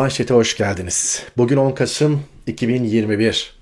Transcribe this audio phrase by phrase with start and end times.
[0.00, 1.22] Manşete hoş geldiniz.
[1.36, 3.54] Bugün 10 Kasım 2021.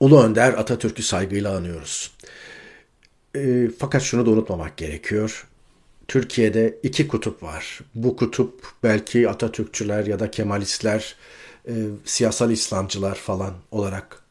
[0.00, 2.10] Ulu Önder Atatürk'ü saygıyla anıyoruz.
[3.36, 5.48] E, fakat şunu da unutmamak gerekiyor.
[6.08, 7.80] Türkiye'de iki kutup var.
[7.94, 11.16] Bu kutup belki Atatürkçüler ya da Kemalistler,
[11.68, 11.72] e,
[12.04, 14.22] siyasal İslamcılar falan olarak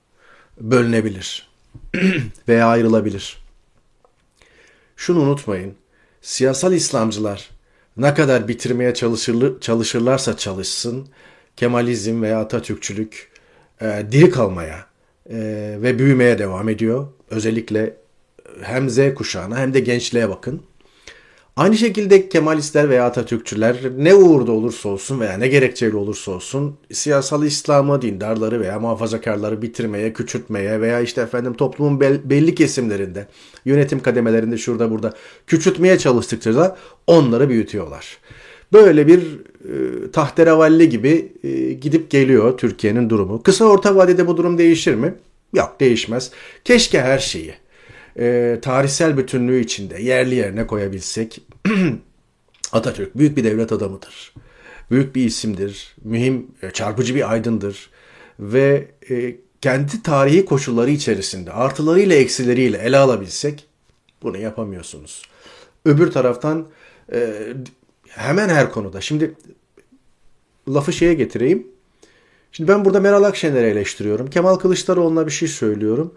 [0.60, 1.50] bölünebilir
[2.48, 3.38] veya ayrılabilir.
[4.96, 5.76] Şunu unutmayın.
[6.22, 7.50] Siyasal İslamcılar
[7.98, 11.08] ne kadar bitirmeye çalışır, çalışırlarsa çalışsın
[11.56, 13.32] Kemalizm veya Atatürkçülük
[13.82, 14.86] e, diri kalmaya
[15.30, 15.38] e,
[15.82, 17.08] ve büyümeye devam ediyor.
[17.30, 17.98] Özellikle
[18.62, 20.64] hem Z kuşağına hem de gençliğe bakın.
[21.56, 27.44] Aynı şekilde Kemalistler veya Atatürkçüler ne uğurda olursa olsun veya ne gerekçeyle olursa olsun siyasal
[27.44, 33.28] İslam'ı, dindarları veya muhafazakarları bitirmeye, küçültmeye veya işte efendim toplumun belli kesimlerinde,
[33.66, 35.14] yönetim kademelerinde şurada burada
[35.48, 38.18] küçültmeye çalıştıkça da onları büyütüyorlar.
[38.74, 43.44] Böyle bir e, tahterevalli gibi e, gidip geliyor Türkiye'nin durumu.
[43.44, 45.14] Kısa orta vadede bu durum değişir mi?
[45.54, 46.32] Yok değişmez.
[46.66, 47.54] Keşke her şeyi
[48.20, 51.42] e, tarihsel bütünlüğü içinde yerli yerine koyabilsek
[52.72, 54.34] Atatürk büyük bir devlet adamıdır.
[54.92, 55.96] Büyük bir isimdir.
[56.04, 57.90] Mühim, e, çarpıcı bir aydındır.
[58.40, 63.68] Ve e, kendi tarihi koşulları içerisinde artılarıyla eksileriyle ele alabilsek
[64.24, 65.22] bunu yapamıyorsunuz.
[65.86, 66.68] Öbür taraftan
[67.14, 67.34] e,
[68.08, 69.02] hemen her konuda.
[69.02, 69.34] Şimdi
[70.68, 71.68] lafı şeye getireyim.
[72.52, 74.30] Şimdi ben burada Meral Akşener'i eleştiriyorum.
[74.30, 76.14] Kemal Kılıçdaroğlu'na bir şey söylüyorum.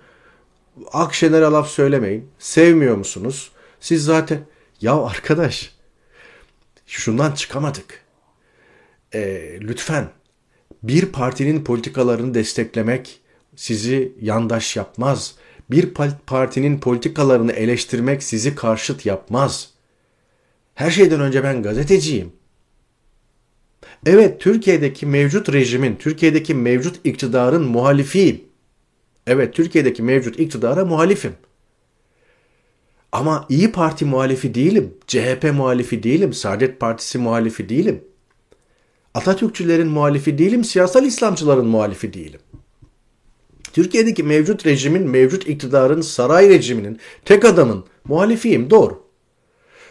[0.92, 2.28] Akşener'e laf söylemeyin.
[2.38, 3.50] Sevmiyor musunuz?
[3.80, 4.38] Siz zaten
[4.80, 5.74] ya arkadaş
[6.86, 8.04] şundan çıkamadık.
[9.14, 9.20] E,
[9.60, 10.08] lütfen
[10.82, 13.20] bir partinin politikalarını desteklemek
[13.56, 15.34] sizi yandaş yapmaz.
[15.70, 15.94] Bir
[16.26, 19.70] partinin politikalarını eleştirmek sizi karşıt yapmaz.
[20.74, 22.32] Her şeyden önce ben gazeteciyim.
[24.06, 28.44] Evet Türkiye'deki mevcut rejimin, Türkiye'deki mevcut iktidarın muhalifiyim.
[29.26, 31.32] Evet Türkiye'deki mevcut iktidara muhalifim.
[33.12, 34.94] Ama İyi Parti muhalifi değilim.
[35.06, 36.32] CHP muhalifi değilim.
[36.32, 38.04] Saadet Partisi muhalifi değilim.
[39.14, 40.64] Atatürkçülerin muhalifi değilim.
[40.64, 42.40] Siyasal İslamcıların muhalifi değilim.
[43.72, 48.70] Türkiye'deki mevcut rejimin, mevcut iktidarın, saray rejiminin, tek adamın muhalifiyim.
[48.70, 49.04] Doğru.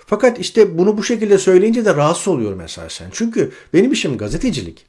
[0.05, 3.09] Fakat işte bunu bu şekilde söyleyince de rahatsız oluyorum esasen.
[3.11, 4.85] Çünkü benim işim gazetecilik.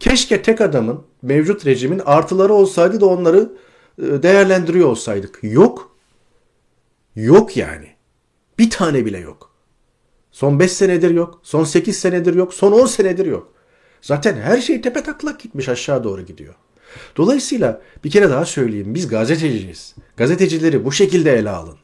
[0.00, 3.52] Keşke tek adamın, mevcut rejimin artıları olsaydı da onları
[4.02, 5.38] e, değerlendiriyor olsaydık.
[5.42, 5.96] Yok.
[7.16, 7.88] Yok yani.
[8.58, 9.50] Bir tane bile yok.
[10.32, 11.40] Son 5 senedir yok.
[11.42, 12.54] Son 8 senedir yok.
[12.54, 13.52] Son 10 senedir yok.
[14.00, 16.54] Zaten her şey tepe taklak gitmiş aşağı doğru gidiyor.
[17.16, 18.94] Dolayısıyla bir kere daha söyleyeyim.
[18.94, 19.94] Biz gazeteciyiz.
[20.16, 21.76] Gazetecileri bu şekilde ele alın.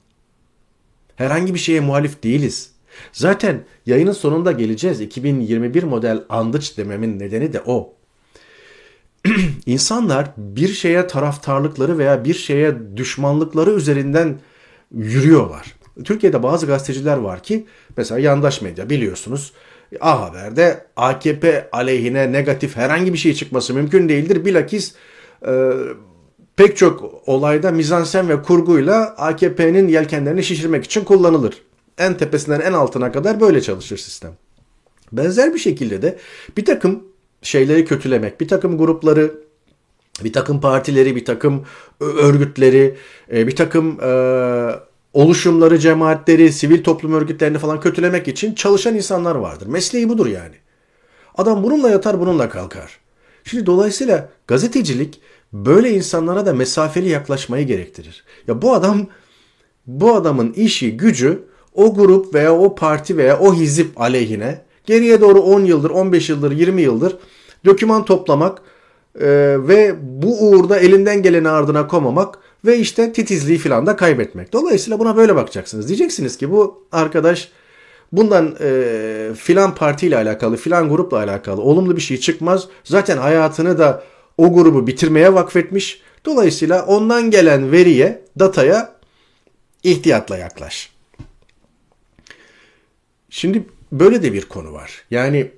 [1.17, 2.73] Herhangi bir şeye muhalif değiliz.
[3.13, 5.01] Zaten yayının sonunda geleceğiz.
[5.01, 7.95] 2021 model andıç dememin nedeni de o.
[9.67, 14.39] İnsanlar bir şeye taraftarlıkları veya bir şeye düşmanlıkları üzerinden
[14.95, 15.75] yürüyorlar.
[16.05, 19.53] Türkiye'de bazı gazeteciler var ki mesela yandaş medya biliyorsunuz
[20.01, 24.45] A Haber'de AKP aleyhine negatif herhangi bir şey çıkması mümkün değildir.
[24.45, 24.95] Bilakis
[25.47, 25.71] e,
[26.57, 31.63] pek çok olayda mizansen ve kurguyla AKP'nin yelkenlerini şişirmek için kullanılır.
[31.99, 34.33] En tepesinden en altına kadar böyle çalışır sistem.
[35.13, 36.19] Benzer bir şekilde de
[36.57, 37.03] bir takım
[37.45, 39.35] şeyleri kötülemek, bir takım grupları,
[40.25, 41.65] bir takım partileri, bir takım
[42.01, 42.97] örgütleri,
[43.33, 44.11] e, bir takım e,
[45.13, 49.67] oluşumları, cemaatleri, sivil toplum örgütlerini falan kötülemek için çalışan insanlar vardır.
[49.67, 50.55] Mesleği budur yani.
[51.35, 52.99] Adam bununla yatar, bununla kalkar.
[53.45, 55.21] Şimdi dolayısıyla gazetecilik
[55.53, 58.25] böyle insanlara da mesafeli yaklaşmayı gerektirir.
[58.49, 59.07] Ya bu adam
[59.87, 61.43] bu adamın işi, gücü
[61.75, 66.53] o grup veya o parti veya o hizip aleyhine geriye doğru 10 yıldır, 15 yıldır,
[66.53, 67.17] 20 yıldır
[67.65, 68.59] doküman toplamak
[69.21, 69.27] e,
[69.69, 74.53] ve bu uğurda elinden geleni ardına komamak ve işte titizliği filan da kaybetmek.
[74.53, 75.89] Dolayısıyla buna böyle bakacaksınız.
[75.89, 77.49] Diyeceksiniz ki bu arkadaş
[78.13, 82.69] bundan e, filan partiyle alakalı, filan grupla alakalı olumlu bir şey çıkmaz.
[82.85, 84.03] Zaten hayatını da
[84.39, 86.03] o grubu bitirmeye vakfetmiş.
[86.25, 88.95] Dolayısıyla ondan gelen veriye, dataya
[89.83, 90.93] ihtiyatla yaklaş.
[93.31, 93.65] Şimdi
[94.01, 95.05] böyle de bir konu var.
[95.11, 95.51] Yani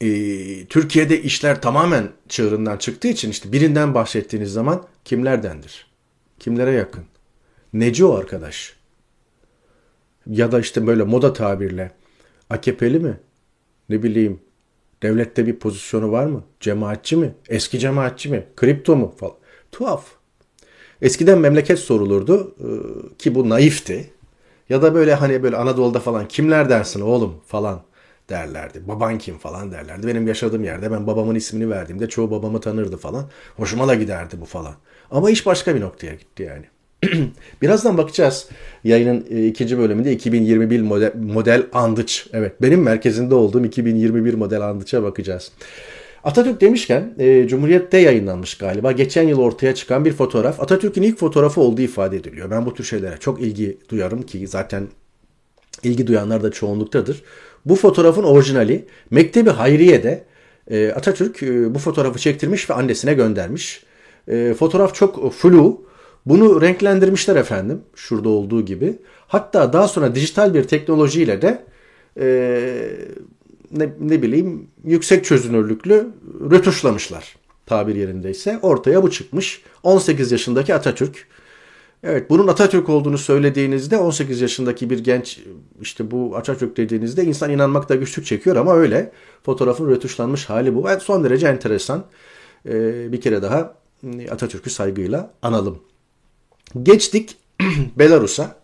[0.00, 0.08] e,
[0.66, 5.86] Türkiye'de işler tamamen çığırından çıktığı için işte birinden bahsettiğiniz zaman kimlerdendir?
[6.38, 7.04] Kimlere yakın?
[7.72, 8.76] Neci o arkadaş?
[10.26, 11.92] Ya da işte böyle moda tabirle
[12.50, 13.20] AKP'li mi?
[13.88, 14.40] Ne bileyim
[15.02, 16.44] devlette bir pozisyonu var mı?
[16.60, 17.34] Cemaatçi mi?
[17.48, 18.46] Eski cemaatçi mi?
[18.56, 19.14] Kripto mu?
[19.18, 19.34] Falan.
[19.72, 20.06] Tuhaf.
[21.02, 22.68] Eskiden memleket sorulurdu e,
[23.16, 24.10] ki bu naifti.
[24.70, 27.80] Ya da böyle hani böyle Anadolu'da falan kimler dersin oğlum falan
[28.28, 28.88] derlerdi.
[28.88, 30.06] Baban kim falan derlerdi.
[30.06, 33.30] Benim yaşadığım yerde ben babamın ismini verdiğimde çoğu babamı tanırdı falan.
[33.56, 34.74] Hoşuma da giderdi bu falan.
[35.10, 36.64] Ama iş başka bir noktaya gitti yani.
[37.62, 38.48] Birazdan bakacağız.
[38.84, 42.26] Yayının e, ikinci bölümünde 2021 model, model Andıç.
[42.32, 45.52] Evet benim merkezinde olduğum 2021 model Andıç'a bakacağız.
[46.24, 48.92] Atatürk demişken e, Cumhuriyet'te yayınlanmış galiba.
[48.92, 50.60] Geçen yıl ortaya çıkan bir fotoğraf.
[50.60, 52.50] Atatürk'ün ilk fotoğrafı olduğu ifade ediliyor.
[52.50, 54.88] Ben bu tür şeylere çok ilgi duyarım ki zaten
[55.82, 57.22] ilgi duyanlar da çoğunluktadır.
[57.66, 60.24] Bu fotoğrafın orijinali Mektebi Hayriye'de
[60.70, 63.84] e, Atatürk e, bu fotoğrafı çektirmiş ve annesine göndermiş.
[64.28, 65.90] E, fotoğraf çok flu.
[66.26, 67.82] Bunu renklendirmişler efendim.
[67.94, 68.98] Şurada olduğu gibi.
[69.28, 71.64] Hatta daha sonra dijital bir teknolojiyle de
[72.20, 72.26] e,
[73.70, 76.08] ne, ne bileyim yüksek çözünürlüklü
[76.50, 77.36] rötuşlamışlar
[77.66, 78.58] tabir yerindeyse.
[78.62, 79.62] Ortaya bu çıkmış.
[79.82, 81.26] 18 yaşındaki Atatürk.
[82.02, 85.40] Evet bunun Atatürk olduğunu söylediğinizde 18 yaşındaki bir genç
[85.80, 89.12] işte bu Atatürk dediğinizde insan inanmakta güçlük çekiyor ama öyle.
[89.42, 90.90] Fotoğrafın rötuşlanmış hali bu.
[90.90, 92.04] Evet, son derece enteresan.
[92.66, 93.74] Ee, bir kere daha
[94.30, 95.78] Atatürk'ü saygıyla analım.
[96.82, 97.36] Geçtik
[97.96, 98.59] Belarus'a.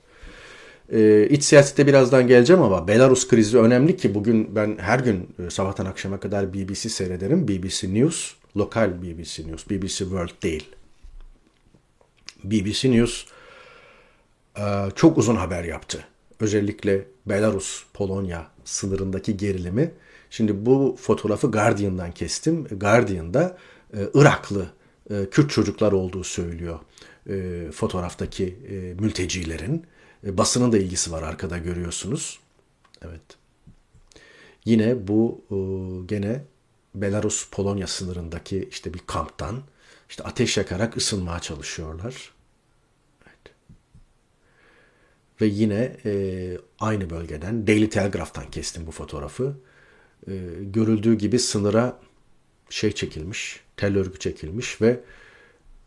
[0.93, 5.51] Ee, iç siyasete birazdan geleceğim ama Belarus krizi önemli ki bugün ben her gün e,
[5.51, 7.49] sabahtan akşama kadar BBC seyrederim.
[7.49, 10.71] BBC News, lokal BBC News, BBC World değil.
[12.45, 13.25] BBC News
[14.59, 14.63] e,
[14.95, 16.05] çok uzun haber yaptı.
[16.41, 19.93] Özellikle Belarus-Polonya sınırındaki gerilimi.
[20.31, 22.65] Şimdi bu fotoğrafı Guardian'dan kestim.
[22.65, 23.59] Guardian'da
[23.95, 24.67] e, Iraklı
[25.31, 26.79] Kürt çocuklar olduğu söylüyor
[27.73, 28.57] fotoğraftaki
[29.01, 29.87] mültecilerin.
[30.27, 32.41] E, basının da ilgisi var arkada görüyorsunuz.
[33.03, 33.23] Evet.
[34.65, 35.57] Yine bu e,
[36.07, 36.45] gene
[36.95, 39.63] Belarus-Polonya sınırındaki işte bir kamptan
[40.09, 42.33] işte ateş yakarak ısınmaya çalışıyorlar.
[43.27, 43.55] Evet.
[45.41, 49.57] Ve yine e, aynı bölgeden Daily Telegraph'tan kestim bu fotoğrafı.
[50.29, 51.99] E, görüldüğü gibi sınıra
[52.71, 55.01] şey çekilmiş, tel örgü çekilmiş ve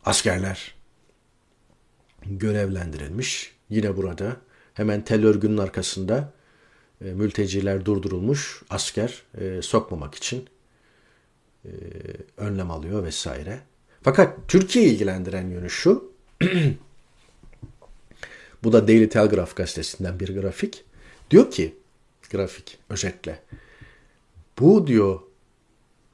[0.06, 0.76] askerler
[2.26, 3.59] görevlendirilmiş.
[3.70, 4.38] Yine burada
[4.74, 6.34] hemen tel örgünün arkasında
[7.02, 8.62] e, mülteciler durdurulmuş.
[8.70, 10.50] Asker e, sokmamak için
[11.66, 11.72] e,
[12.38, 13.60] önlem alıyor vesaire.
[14.02, 16.12] Fakat Türkiye ilgilendiren yönü şu.
[18.64, 20.84] bu da Daily Telegraph gazetesinden bir grafik.
[21.32, 21.76] Diyor ki
[22.32, 23.40] grafik özetle.
[24.60, 25.20] Bu diyor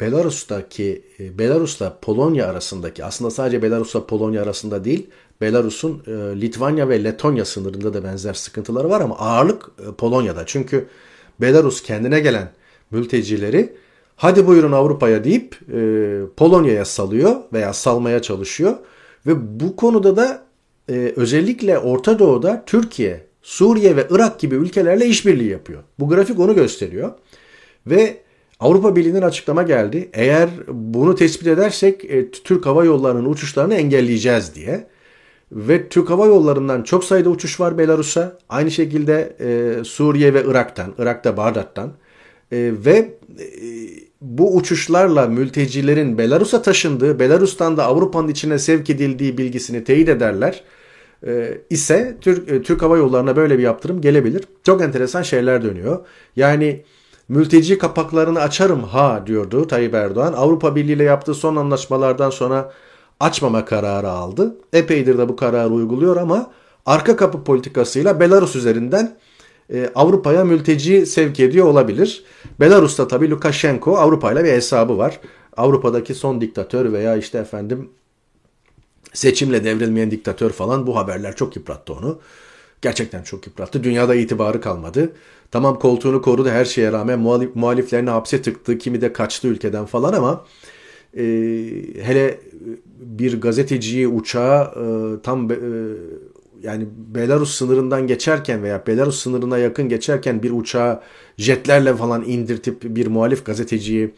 [0.02, 5.10] Belarus'taki e, Belarus'la Polonya arasındaki aslında sadece Belarus'la Polonya arasında değil
[5.42, 6.12] Belarus'un e,
[6.42, 10.46] Litvanya ve Letonya sınırında da benzer sıkıntıları var ama ağırlık e, Polonya'da.
[10.46, 10.86] Çünkü
[11.42, 12.52] Belarus kendine gelen
[12.92, 13.74] mültecileri
[14.16, 15.60] hadi buyurun Avrupa'ya deyip
[16.38, 18.76] Polonya'ya salıyor veya salmaya çalışıyor.
[19.28, 20.46] Ve bu konuda da
[21.16, 25.84] özellikle Orta Doğu'da Türkiye, Suriye ve Irak gibi ülkelerle işbirliği yapıyor.
[26.00, 27.12] Bu grafik onu gösteriyor.
[27.88, 28.18] Ve
[28.60, 30.10] Avrupa Birliği'nin açıklama geldi.
[30.14, 34.88] Eğer bunu tespit edersek e, Türk Hava Yolları'nın uçuşlarını engelleyeceğiz diye.
[35.52, 38.38] Ve Türk Hava Yolları'ndan çok sayıda uçuş var Belarus'a.
[38.50, 41.94] Aynı şekilde e, Suriye ve Irak'tan, Irak'ta Bağdat'tan.
[42.52, 43.48] E, ve e,
[44.22, 50.64] bu uçuşlarla mültecilerin Belarus'a taşındığı, Belarus'tan da Avrupa'nın içine sevk edildiği bilgisini teyit ederler
[51.28, 54.44] e, ise Türk, e, Türk Hava Yolları'na böyle bir yaptırım gelebilir.
[54.64, 56.06] Çok enteresan şeyler dönüyor.
[56.36, 56.84] Yani
[57.30, 60.34] mülteci kapaklarını açarım ha diyordu Tayyip Erdoğan.
[60.34, 62.72] Avrupa Birliği ile yaptığı son anlaşmalardan sonra
[63.20, 64.58] açmama kararı aldı.
[64.74, 66.52] Epeydir de bu kararı uyguluyor ama
[66.86, 69.18] arka kapı politikasıyla Belarus üzerinden
[69.74, 72.24] e, Avrupa'ya mülteci sevk ediyor olabilir.
[72.60, 75.20] Belarus'ta tabii Lukashenko Avrupa ile bir hesabı var.
[75.58, 77.90] Avrupa'daki son diktatör veya işte efendim
[79.14, 82.20] seçimle devrilmeyen diktatör falan bu haberler çok yıprattı onu.
[82.82, 83.84] Gerçekten çok yıprattı.
[83.84, 85.14] Dünyada itibarı kalmadı.
[85.52, 88.78] Tamam koltuğunu korudu her şeye rağmen muhalif, muhaliflerini hapse tıktı.
[88.78, 90.46] Kimi de kaçtı ülkeden falan ama
[91.18, 91.24] e,
[92.02, 92.40] hele
[93.00, 95.56] bir gazeteciyi uçağa e, tam e,
[96.64, 101.02] yani Belarus sınırından geçerken veya Belarus sınırına yakın geçerken bir uçağı
[101.38, 104.12] jetlerle falan indirtip bir muhalif gazeteciyi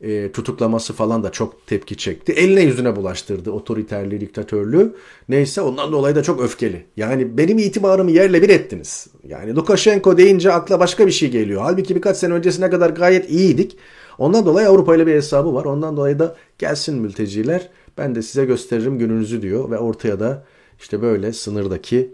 [0.00, 2.32] e, tutuklaması falan da çok tepki çekti.
[2.32, 4.94] Eline yüzüne bulaştırdı otoriterliği, diktatörlüğü.
[5.28, 6.84] Neyse ondan dolayı da çok öfkeli.
[6.96, 9.06] Yani benim itibarımı yerle bir ettiniz.
[9.28, 11.62] Yani Lukashenko deyince akla başka bir şey geliyor.
[11.62, 13.76] Halbuki birkaç sene öncesine kadar gayet iyiydik.
[14.18, 15.64] Ondan dolayı Avrupa ile bir hesabı var.
[15.64, 20.44] Ondan dolayı da gelsin mülteciler ben de size gösteririm gününüzü diyor ve ortaya da
[20.78, 22.10] işte böyle sınırdaki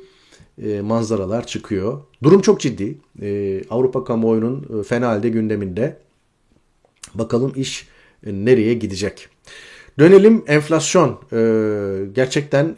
[0.62, 2.00] e, manzaralar çıkıyor.
[2.22, 2.98] Durum çok ciddi.
[3.22, 5.96] E, Avrupa kamuoyunun e, fena halde gündeminde.
[7.14, 7.88] Bakalım iş
[8.26, 9.28] nereye gidecek.
[9.98, 11.20] Dönelim enflasyon.
[12.14, 12.76] Gerçekten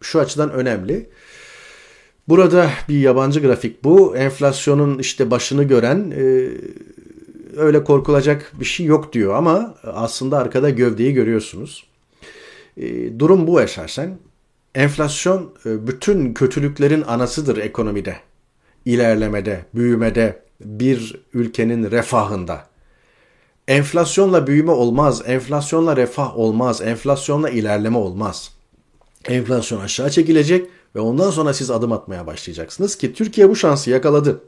[0.00, 1.10] şu açıdan önemli.
[2.28, 4.16] Burada bir yabancı grafik bu.
[4.16, 6.12] Enflasyonun işte başını gören
[7.56, 11.86] öyle korkulacak bir şey yok diyor ama aslında arkada gövdeyi görüyorsunuz.
[12.76, 14.18] E, durum bu esasen.
[14.74, 18.16] Enflasyon e, bütün kötülüklerin anasıdır ekonomide,
[18.84, 22.66] ilerlemede, büyümede, bir ülkenin refahında.
[23.68, 28.52] Enflasyonla büyüme olmaz, enflasyonla refah olmaz, enflasyonla ilerleme olmaz.
[29.28, 34.40] Enflasyon aşağı çekilecek ve ondan sonra siz adım atmaya başlayacaksınız ki Türkiye bu şansı yakaladı.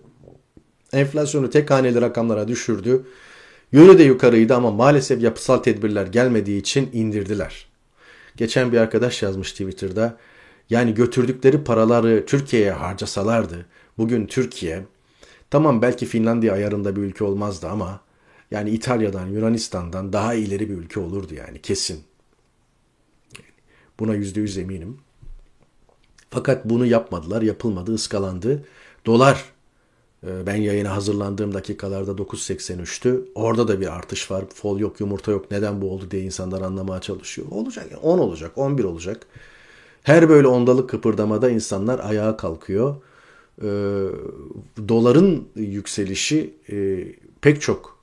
[0.93, 3.07] Enflasyonu tek haneli rakamlara düşürdü.
[3.73, 7.67] Yönü de yukarıydı ama maalesef yapısal tedbirler gelmediği için indirdiler.
[8.37, 10.17] Geçen bir arkadaş yazmış Twitter'da.
[10.71, 13.67] Yani götürdükleri paraları Türkiye'ye harcasalardı
[13.99, 14.85] bugün Türkiye
[15.51, 18.01] tamam belki Finlandiya ayarında bir ülke olmazdı ama
[18.51, 22.05] yani İtalya'dan, Yunanistan'dan daha ileri bir ülke olurdu yani kesin.
[24.01, 24.99] Buna yüzde yüz eminim.
[26.31, 28.65] Fakat bunu yapmadılar, yapılmadı, ıskalandı.
[29.07, 29.52] Dolar
[30.23, 33.21] ben yayına hazırlandığım dakikalarda 9.83'tü.
[33.35, 34.45] Orada da bir artış var.
[34.55, 35.51] Fol yok, yumurta yok.
[35.51, 37.49] Neden bu oldu diye insanlar anlamaya çalışıyor.
[37.51, 37.87] Olacak.
[38.03, 39.27] 10 olacak, 11 olacak.
[40.03, 42.97] Her böyle ondalık kıpırdamada insanlar ayağa kalkıyor.
[43.59, 43.69] E,
[44.89, 47.05] doların yükselişi e,
[47.41, 48.03] pek çok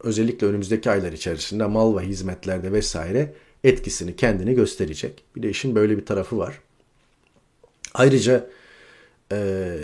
[0.00, 5.24] özellikle önümüzdeki aylar içerisinde mal ve hizmetlerde vesaire etkisini kendini gösterecek.
[5.36, 6.60] Bir de işin böyle bir tarafı var.
[7.94, 8.50] Ayrıca
[9.32, 9.78] e,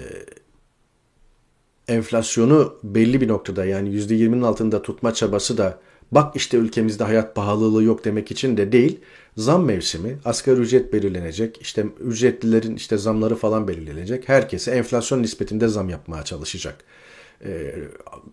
[1.90, 5.78] enflasyonu belli bir noktada yani %20'nin altında tutma çabası da
[6.12, 9.00] bak işte ülkemizde hayat pahalılığı yok demek için de değil.
[9.36, 14.28] Zam mevsimi, asgari ücret belirlenecek, işte ücretlilerin işte zamları falan belirlenecek.
[14.28, 16.84] Herkese enflasyon nispetinde zam yapmaya çalışacak
[17.44, 17.74] e,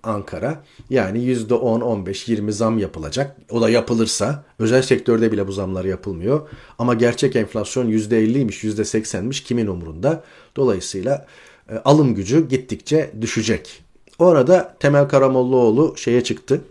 [0.03, 0.63] Ankara.
[0.89, 3.37] Yani %10, 15, 20 zam yapılacak.
[3.49, 6.49] O da yapılırsa özel sektörde bile bu zamlar yapılmıyor.
[6.79, 10.23] Ama gerçek enflasyon %50'ymiş, %80'miş kimin umurunda?
[10.55, 11.25] Dolayısıyla
[11.71, 13.83] e, alım gücü gittikçe düşecek.
[14.19, 16.61] Orada Temel Karamollaoğlu şeye çıktı.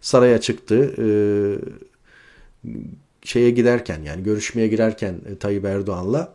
[0.00, 0.94] Saraya çıktı.
[0.98, 1.06] E,
[3.22, 6.34] şeye giderken yani görüşmeye girerken e, Tayyip Erdoğan'la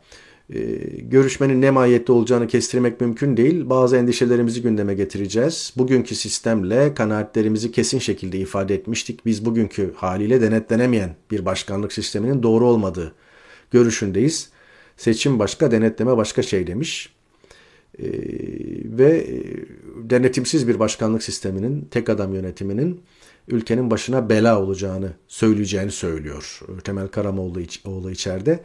[0.99, 3.69] görüşmenin ne mahiyette olacağını kestirmek mümkün değil.
[3.69, 5.73] Bazı endişelerimizi gündeme getireceğiz.
[5.77, 9.25] Bugünkü sistemle kanaatlerimizi kesin şekilde ifade etmiştik.
[9.25, 13.13] Biz bugünkü haliyle denetlenemeyen bir başkanlık sisteminin doğru olmadığı
[13.71, 14.49] görüşündeyiz.
[14.97, 17.09] Seçim başka, denetleme başka şey demiş.
[18.03, 18.09] Ee,
[18.97, 19.43] ve e,
[20.09, 23.01] denetimsiz bir başkanlık sisteminin, tek adam yönetiminin
[23.47, 28.59] ülkenin başına bela olacağını söyleyeceğini söylüyor Temel Karamoğlu oğlu içeride.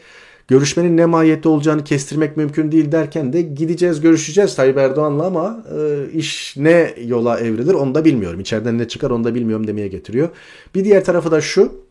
[0.48, 6.10] Görüşmenin ne mahiyette olacağını kestirmek mümkün değil derken de gideceğiz görüşeceğiz Tayyip Erdoğan'la ama e,
[6.12, 8.40] iş ne yola evrilir onu da bilmiyorum.
[8.40, 10.28] İçeriden ne çıkar onu da bilmiyorum demeye getiriyor.
[10.74, 11.84] Bir diğer tarafı da şu.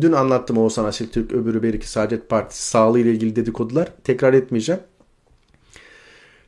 [0.00, 3.92] Dün anlattım Oğuzhan Asil Türk öbürü Beriki Saadet Partisi sağlığı ile ilgili dedikodular.
[4.04, 4.80] Tekrar etmeyeceğim.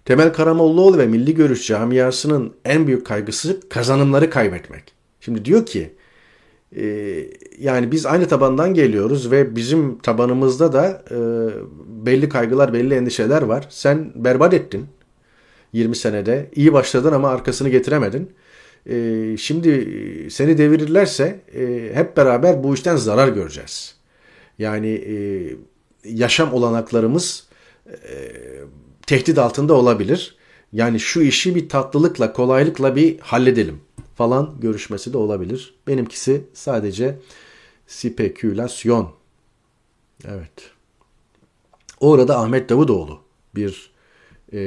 [0.04, 4.84] Temel Karamollaoğlu ve Milli Görüş camiasının en büyük kaygısı kazanımları kaybetmek.
[5.20, 5.92] Şimdi diyor ki
[6.76, 6.84] e,
[7.58, 11.16] yani biz aynı tabandan geliyoruz ve bizim tabanımızda da e,
[12.06, 13.66] belli kaygılar, belli endişeler var.
[13.70, 14.86] Sen berbat ettin
[15.72, 16.50] 20 senede.
[16.54, 18.30] İyi başladın ama arkasını getiremedin.
[18.86, 19.86] E, şimdi
[20.30, 23.96] seni devirirlerse e, hep beraber bu işten zarar göreceğiz.
[24.58, 25.16] Yani e,
[26.04, 27.46] yaşam olanaklarımız
[27.86, 27.94] e,
[29.06, 30.36] tehdit altında olabilir.
[30.72, 33.80] Yani şu işi bir tatlılıkla, kolaylıkla bir halledelim
[34.14, 35.74] falan görüşmesi de olabilir.
[35.86, 37.18] Benimkisi sadece
[37.86, 39.12] spekülasyon.
[40.24, 40.70] Evet.
[42.00, 43.20] Orada Ahmet Davutoğlu
[43.54, 43.92] bir
[44.52, 44.60] e,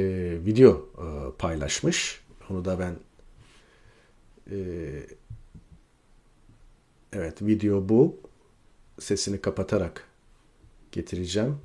[0.46, 1.06] video e,
[1.38, 2.20] paylaşmış.
[2.50, 2.96] Onu da ben
[4.50, 4.56] e,
[7.12, 8.16] evet video bu.
[8.98, 10.04] Sesini kapatarak
[10.92, 11.58] getireceğim.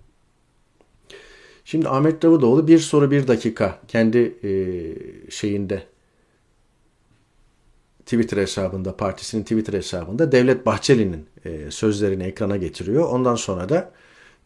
[1.66, 4.52] Şimdi Ahmet Davutoğlu bir soru bir dakika kendi e,
[5.32, 5.84] şeyinde
[8.06, 13.10] Twitter hesabında, partisinin Twitter hesabında Devlet Bahçeli'nin e, sözlerini ekrana getiriyor.
[13.10, 13.92] Ondan sonra da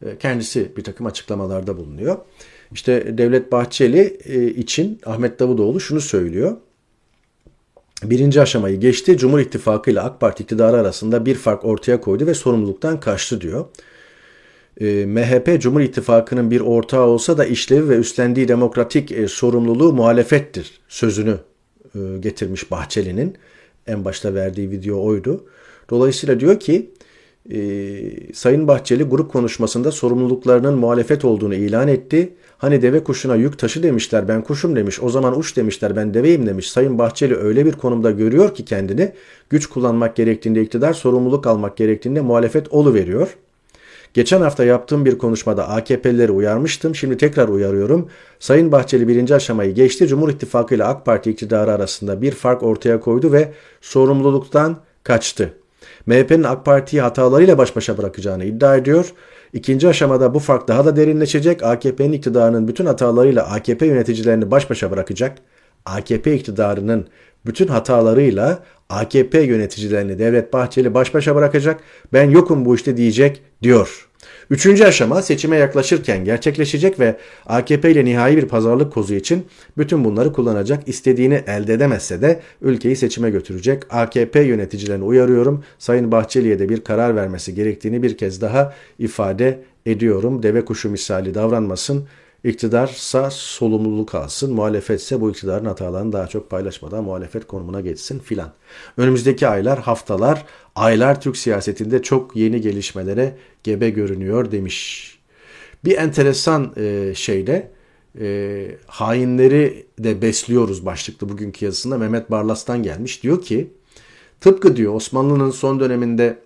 [0.05, 2.17] e, kendisi bir takım açıklamalarda bulunuyor.
[2.71, 6.57] İşte Devlet Bahçeli e, için Ahmet Davutoğlu şunu söylüyor.
[8.03, 9.17] Birinci aşamayı geçti.
[9.17, 13.65] Cumhur İttifakı ile AK Parti iktidarı arasında bir fark ortaya koydu ve sorumluluktan kaçtı diyor.
[14.81, 20.81] E, MHP Cumhur İttifakı'nın bir ortağı olsa da işlevi ve üstlendiği demokratik e, sorumluluğu muhalefettir
[20.87, 21.37] sözünü
[21.95, 23.35] e, getirmiş Bahçeli'nin.
[23.87, 25.45] En başta verdiği video oydu.
[25.89, 26.91] Dolayısıyla diyor ki
[27.51, 32.33] e, Sayın Bahçeli grup konuşmasında sorumluluklarının muhalefet olduğunu ilan etti.
[32.57, 36.47] Hani deve kuşuna yük taşı demişler ben kuşum demiş o zaman uç demişler ben deveyim
[36.47, 36.71] demiş.
[36.71, 39.11] Sayın Bahçeli öyle bir konumda görüyor ki kendini
[39.49, 43.37] güç kullanmak gerektiğinde iktidar sorumluluk almak gerektiğinde muhalefet olu veriyor.
[44.15, 46.95] Geçen hafta yaptığım bir konuşmada AKP'lileri uyarmıştım.
[46.95, 48.09] Şimdi tekrar uyarıyorum.
[48.39, 50.07] Sayın Bahçeli birinci aşamayı geçti.
[50.07, 55.53] Cumhur İttifakı ile AK Parti iktidarı arasında bir fark ortaya koydu ve sorumluluktan kaçtı.
[56.05, 59.13] MHP'nin AK Parti'yi hatalarıyla baş başa bırakacağını iddia ediyor.
[59.53, 61.63] İkinci aşamada bu fark daha da derinleşecek.
[61.63, 65.37] AKP'nin iktidarının bütün hatalarıyla AKP yöneticilerini baş başa bırakacak.
[65.85, 67.07] AKP iktidarının
[67.45, 71.79] bütün hatalarıyla AKP yöneticilerini Devlet Bahçeli baş başa bırakacak.
[72.13, 74.04] Ben yokum bu işte diyecek diyor.
[74.49, 79.45] Üçüncü aşama seçime yaklaşırken gerçekleşecek ve AKP ile nihai bir pazarlık kozu için
[79.77, 80.87] bütün bunları kullanacak.
[80.87, 83.83] İstediğini elde edemezse de ülkeyi seçime götürecek.
[83.89, 85.63] AKP yöneticilerini uyarıyorum.
[85.79, 90.43] Sayın Bahçeli'ye de bir karar vermesi gerektiğini bir kez daha ifade ediyorum.
[90.43, 92.07] Deve kuşu misali davranmasın.
[92.43, 98.51] İktidarsa sorumluluk alsın, muhalefetse bu iktidarın hatalarını daha çok paylaşmadan muhalefet konumuna geçsin filan.
[98.97, 105.11] Önümüzdeki aylar, haftalar, aylar Türk siyasetinde çok yeni gelişmelere gebe görünüyor demiş.
[105.85, 107.71] Bir enteresan e, şeyde
[108.19, 113.23] e, hainleri de besliyoruz başlıklı bugünkü yazısında Mehmet Barlas'tan gelmiş.
[113.23, 113.67] Diyor ki
[114.41, 116.39] tıpkı diyor Osmanlı'nın son döneminde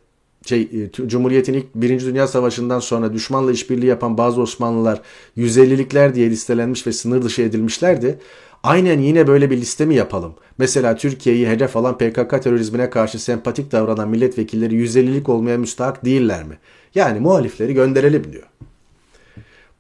[0.45, 5.01] şey, e, Cumhuriyet'in ilk Birinci Dünya Savaşı'ndan sonra düşmanla işbirliği yapan bazı Osmanlılar
[5.37, 8.19] 150'likler diye listelenmiş ve sınır dışı edilmişlerdi.
[8.63, 10.35] Aynen yine böyle bir liste mi yapalım?
[10.57, 16.57] Mesela Türkiye'yi hedef alan PKK terörizmine karşı sempatik davranan milletvekilleri 150'lik olmaya müstahak değiller mi?
[16.95, 18.47] Yani muhalifleri gönderelim diyor.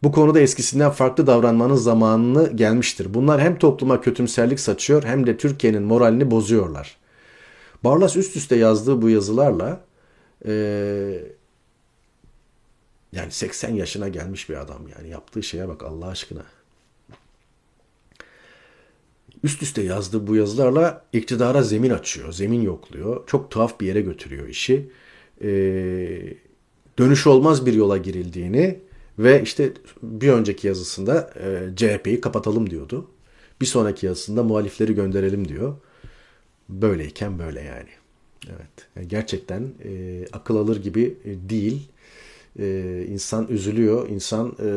[0.03, 3.13] Bu konuda eskisinden farklı davranmanın zamanını gelmiştir.
[3.13, 6.97] Bunlar hem topluma kötümserlik saçıyor hem de Türkiye'nin moralini bozuyorlar.
[7.83, 9.81] Barlas üst üste yazdığı bu yazılarla
[10.45, 11.23] ee,
[13.13, 16.43] yani 80 yaşına gelmiş bir adam yani yaptığı şeye bak Allah aşkına.
[19.43, 23.27] Üst üste yazdığı bu yazılarla iktidara zemin açıyor, zemin yokluyor.
[23.27, 24.89] Çok tuhaf bir yere götürüyor işi.
[25.41, 26.33] Ee,
[26.99, 28.79] dönüş olmaz bir yola girildiğini
[29.19, 29.73] ve işte
[30.03, 33.07] bir önceki yazısında e, CHP'yi kapatalım diyordu.
[33.61, 35.75] Bir sonraki yazısında muhalifleri gönderelim diyor.
[36.69, 37.89] Böyleyken böyle yani.
[38.47, 39.09] Evet.
[39.09, 41.89] gerçekten e, akıl alır gibi e, değil.
[42.59, 44.09] E, insan üzülüyor.
[44.09, 44.69] İnsan e,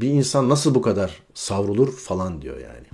[0.00, 2.86] bir insan nasıl bu kadar savrulur falan diyor yani.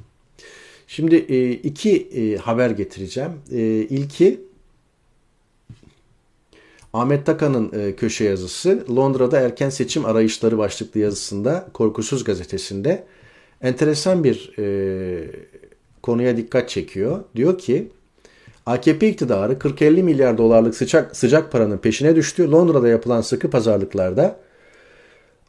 [0.86, 3.30] Şimdi e, iki e, haber getireceğim.
[3.52, 3.58] E,
[3.90, 4.40] ilki
[6.92, 13.04] Ahmet Takan'ın köşe yazısı Londra'da erken seçim arayışları başlıklı yazısında Korkusuz gazetesinde
[13.62, 14.50] enteresan bir
[16.02, 17.24] konuya dikkat çekiyor.
[17.36, 17.88] Diyor ki
[18.66, 22.50] AKP iktidarı 40-50 milyar dolarlık sıcak, sıcak paranın peşine düştü.
[22.50, 24.40] Londra'da yapılan sıkı pazarlıklarda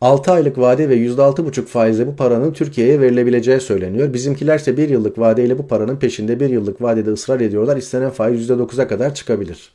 [0.02, 4.14] 6 aylık vade ve %6,5 faizle bu paranın Türkiye'ye verilebileceği söyleniyor.
[4.14, 7.78] Bizimkilerse 1 yıllık vadeyle bu paranın peşinde 1 yıllık vadede ısrar ediyorlar.
[7.78, 9.72] İstenen faiz %9'a kadar çıkabilir.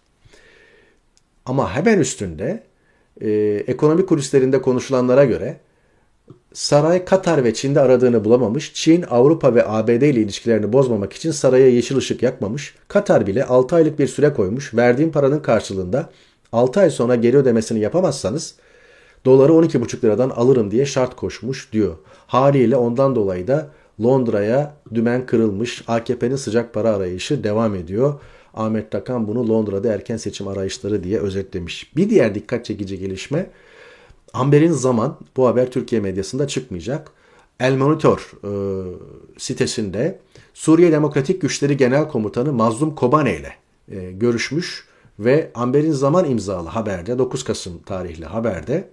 [1.47, 2.63] Ama hemen üstünde
[3.21, 3.31] e,
[3.67, 5.57] ekonomi kulislerinde konuşulanlara göre
[6.53, 8.75] Saray Katar ve Çin'de aradığını bulamamış.
[8.75, 12.75] Çin, Avrupa ve ABD ile ilişkilerini bozmamak için saraya yeşil ışık yakmamış.
[12.89, 14.75] Katar bile 6 aylık bir süre koymuş.
[14.75, 16.11] Verdiğim paranın karşılığında
[16.53, 18.55] 6 ay sonra geri ödemesini yapamazsanız
[19.25, 21.97] doları 12,5 liradan alırım diye şart koşmuş diyor.
[22.27, 23.71] Haliyle ondan dolayı da
[24.03, 25.85] Londra'ya dümen kırılmış.
[25.89, 28.21] AKP'nin sıcak para arayışı devam ediyor.
[28.55, 31.97] Ahmet Takan bunu Londra'da erken seçim arayışları diye özetlemiş.
[31.97, 33.51] Bir diğer dikkat çekici gelişme
[34.33, 37.11] Amber'in zaman bu haber Türkiye medyasında çıkmayacak.
[37.61, 38.51] El Monitor e,
[39.39, 40.19] sitesinde
[40.55, 43.53] Suriye Demokratik Güçleri Genel Komutanı Mazlum Kobane ile
[43.89, 44.85] e, görüşmüş
[45.19, 48.89] ve Amber'in zaman imzalı haberde 9 Kasım tarihli haberde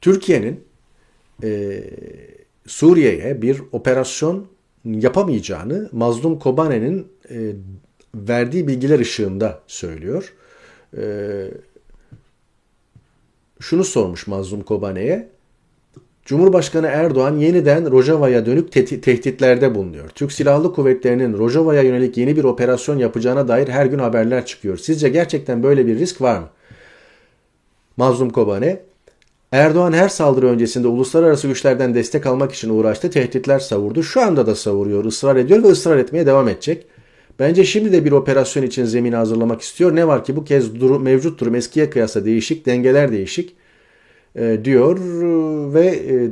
[0.00, 0.64] Türkiye'nin
[1.42, 1.80] e,
[2.66, 4.46] Suriye'ye bir operasyon
[4.84, 7.52] yapamayacağını Mazlum Kobane'nin e,
[8.14, 10.34] verdiği bilgiler ışığında söylüyor.
[10.96, 11.02] E,
[13.60, 15.28] şunu sormuş Mazlum Kobane'ye.
[16.24, 20.08] Cumhurbaşkanı Erdoğan yeniden Rojava'ya dönük te- tehditlerde bulunuyor.
[20.08, 24.76] Türk Silahlı Kuvvetleri'nin Rojava'ya yönelik yeni bir operasyon yapacağına dair her gün haberler çıkıyor.
[24.76, 26.48] Sizce gerçekten böyle bir risk var mı?
[27.96, 28.80] Mazlum Kobane,
[29.52, 34.02] Erdoğan her saldırı öncesinde uluslararası güçlerden destek almak için uğraştı, tehditler savurdu.
[34.02, 36.86] Şu anda da savuruyor, ısrar ediyor ve ısrar etmeye devam edecek.
[37.38, 39.96] Bence şimdi de bir operasyon için zemini hazırlamak istiyor.
[39.96, 43.56] Ne var ki bu kez durum, mevcut durum eskiye kıyasla değişik, dengeler değişik
[44.36, 44.98] e, diyor
[45.74, 46.30] ve e,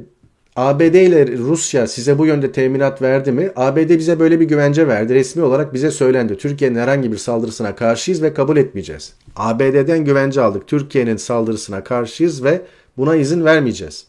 [0.56, 3.50] ABD ile Rusya size bu yönde teminat verdi mi?
[3.56, 5.14] ABD bize böyle bir güvence verdi.
[5.14, 6.36] Resmi olarak bize söylendi.
[6.36, 9.14] Türkiye'nin herhangi bir saldırısına karşıyız ve kabul etmeyeceğiz.
[9.36, 10.66] ABD'den güvence aldık.
[10.66, 12.62] Türkiye'nin saldırısına karşıyız ve
[12.96, 14.06] buna izin vermeyeceğiz.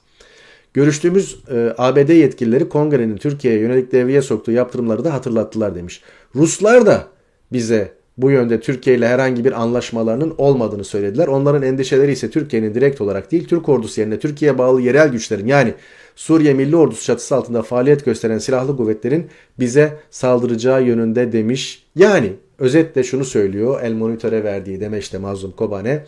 [0.73, 6.01] Görüştüğümüz e, ABD yetkilileri kongrenin Türkiye'ye yönelik devreye soktuğu yaptırımları da hatırlattılar demiş.
[6.35, 7.07] Ruslar da
[7.51, 11.27] bize bu yönde Türkiye ile herhangi bir anlaşmalarının olmadığını söylediler.
[11.27, 15.73] Onların endişeleri ise Türkiye'nin direkt olarak değil Türk ordusu yerine Türkiye'ye bağlı yerel güçlerin yani
[16.15, 19.27] Suriye Milli Ordusu çatısı altında faaliyet gösteren silahlı kuvvetlerin
[19.59, 21.83] bize saldıracağı yönünde demiş.
[21.95, 26.05] Yani özetle şunu söylüyor El Monitör'e verdiği demeçte Mazlum Kobane.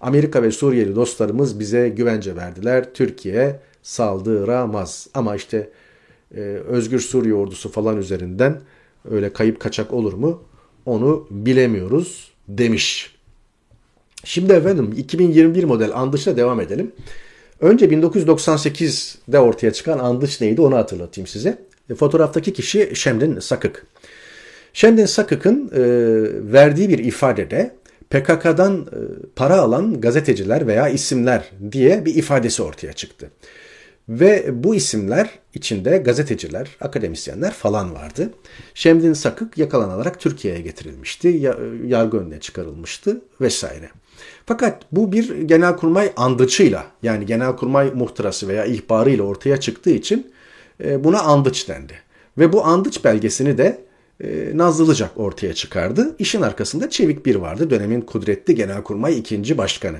[0.00, 2.94] Amerika ve Suriyeli dostlarımız bize güvence verdiler.
[2.94, 5.06] Türkiye saldıramaz.
[5.14, 5.70] Ama işte
[6.34, 8.60] e, Özgür Suriye ordusu falan üzerinden
[9.10, 10.42] öyle kayıp kaçak olur mu?
[10.86, 13.16] Onu bilemiyoruz demiş.
[14.24, 16.92] Şimdi efendim 2021 model Andış'la devam edelim.
[17.60, 21.58] Önce 1998'de ortaya çıkan Andış neydi onu hatırlatayım size.
[21.90, 23.86] E, fotoğraftaki kişi Şemdin Sakık.
[24.72, 25.82] Şemdin Sakık'ın e,
[26.52, 27.79] verdiği bir ifadede
[28.10, 28.98] PKK'dan e,
[29.36, 33.30] para alan gazeteciler veya isimler diye bir ifadesi ortaya çıktı.
[34.08, 38.30] Ve bu isimler içinde gazeteciler, akademisyenler falan vardı.
[38.74, 41.28] Şemdin Sakık yakalanarak Türkiye'ye getirilmişti,
[41.86, 43.90] yargı önüne çıkarılmıştı vesaire.
[44.46, 50.32] Fakat bu bir genelkurmay andıçıyla yani genelkurmay muhtırası veya ihbarıyla ortaya çıktığı için
[50.84, 51.94] e, buna andıç dendi.
[52.38, 53.84] Ve bu andıç belgesini de
[54.20, 56.14] e, Nazlılıcak ortaya çıkardı.
[56.18, 59.96] İşin arkasında Çevik Bir vardı dönemin kudretli genelkurmay ikinci başkanı.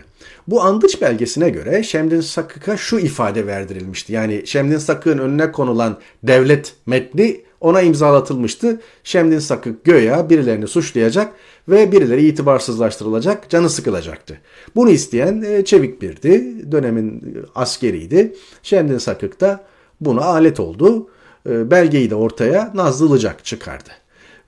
[0.49, 4.13] Bu andıç belgesine göre Şemdin Sakık'a şu ifade verdirilmişti.
[4.13, 8.81] Yani Şemdin Sakık'ın önüne konulan devlet metni ona imzalatılmıştı.
[9.05, 11.33] Şemdin Sakık göya birilerini suçlayacak
[11.69, 14.39] ve birileri itibarsızlaştırılacak, canı sıkılacaktı.
[14.77, 18.35] Bunu isteyen e, Çevik Bir'di, dönemin askeriydi.
[18.63, 19.65] Şemdin Sakık da
[20.01, 21.09] buna alet oldu.
[21.49, 23.91] E, belgeyi de ortaya Nazlı Ilıcak çıkardı.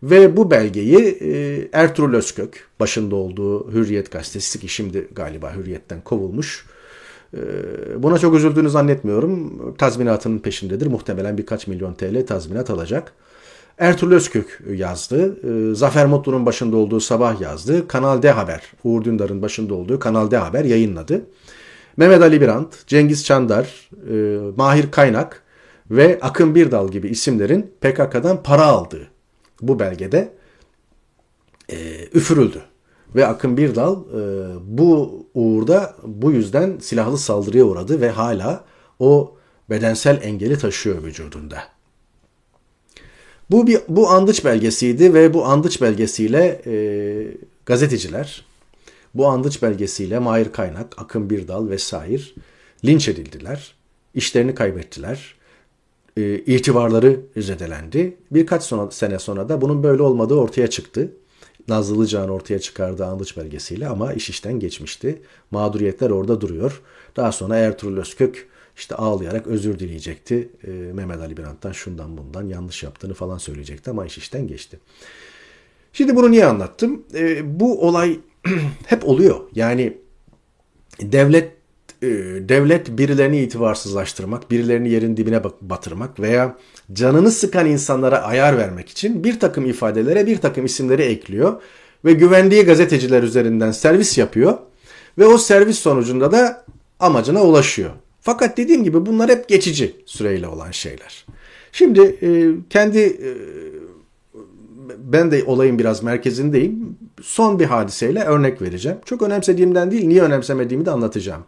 [0.03, 6.67] Ve bu belgeyi e, Ertuğrul Özkök başında olduğu Hürriyet gazetesi ki şimdi galiba Hürriyet'ten kovulmuş.
[7.35, 7.41] E,
[7.99, 9.75] buna çok üzüldüğünü zannetmiyorum.
[9.79, 10.87] Tazminatının peşindedir.
[10.87, 13.13] Muhtemelen birkaç milyon TL tazminat alacak.
[13.79, 15.37] Ertuğrul Özkök yazdı.
[15.71, 17.89] E, Zafer Mutlu'nun başında olduğu Sabah yazdı.
[17.89, 21.23] Kanal D Haber, Uğur Dündar'ın başında olduğu Kanal D Haber yayınladı.
[21.97, 23.91] Mehmet Ali Birant, Cengiz Çandar,
[24.57, 25.43] Mahir Kaynak
[25.91, 29.12] ve Akın Birdal gibi isimlerin PKK'dan para aldığı
[29.63, 30.33] bu belgede
[31.69, 32.63] e, üfürüldü.
[33.15, 34.23] Ve Akın Birdal e,
[34.65, 38.65] bu uğurda bu yüzden silahlı saldırıya uğradı ve hala
[38.99, 39.37] o
[39.71, 41.63] bedensel engeli taşıyor vücudunda.
[43.51, 46.75] Bu bir bu andıç belgesiydi ve bu andıç belgesiyle e,
[47.67, 48.45] gazeteciler
[49.15, 52.23] bu andıç belgesiyle Mahir Kaynak, Akın Birdal vesaire
[52.85, 53.75] linç edildiler.
[54.15, 55.35] İşlerini kaybettiler
[56.17, 58.17] e, itibarları zedelendi.
[58.31, 61.13] Birkaç sonra, sene sonra da bunun böyle olmadığı ortaya çıktı.
[61.69, 65.23] Nazlı Can ortaya çıkardığı andıç belgesiyle ama iş işten geçmişti.
[65.51, 66.83] Mağduriyetler orada duruyor.
[67.17, 70.49] Daha sonra Ertuğrul Özkök işte ağlayarak özür dileyecekti.
[70.67, 74.81] E, Mehmet Ali Birant'tan şundan bundan yanlış yaptığını falan söyleyecekti ama iş işten geçti.
[75.93, 77.03] Şimdi bunu niye anlattım?
[77.15, 78.21] E, bu olay
[78.87, 79.41] hep oluyor.
[79.55, 79.99] Yani
[81.01, 81.62] devlet
[82.49, 86.57] devlet birilerini itibarsızlaştırmak, birilerini yerin dibine batırmak veya
[86.93, 91.63] canını sıkan insanlara ayar vermek için bir takım ifadelere bir takım isimleri ekliyor
[92.05, 94.59] ve güvendiği gazeteciler üzerinden servis yapıyor
[95.19, 96.65] ve o servis sonucunda da
[97.01, 97.91] amacına ulaşıyor.
[98.21, 101.27] Fakat dediğim gibi bunlar hep geçici süreyle olan şeyler.
[101.73, 103.31] Şimdi e, kendi e,
[104.99, 106.97] ben de olayın biraz merkezindeyim.
[107.23, 108.99] Son bir hadiseyle örnek vereceğim.
[109.05, 111.43] Çok önemsediğimden değil, niye önemsemediğimi de anlatacağım.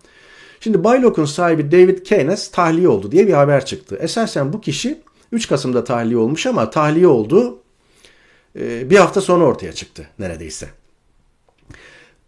[0.60, 3.98] Şimdi Baylok'un sahibi David Keynes tahliye oldu diye bir haber çıktı.
[4.00, 4.98] Esasen bu kişi
[5.32, 7.58] 3 Kasım'da tahliye olmuş ama tahliye oldu
[8.58, 10.66] e, bir hafta sonra ortaya çıktı neredeyse.